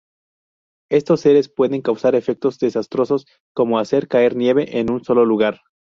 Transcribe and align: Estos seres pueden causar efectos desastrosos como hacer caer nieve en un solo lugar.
Estos 0.89 1.21
seres 1.21 1.47
pueden 1.47 1.83
causar 1.83 2.15
efectos 2.15 2.57
desastrosos 2.57 3.27
como 3.53 3.77
hacer 3.77 4.07
caer 4.07 4.35
nieve 4.35 4.79
en 4.79 4.89
un 4.89 5.03
solo 5.03 5.25
lugar. 5.25 5.61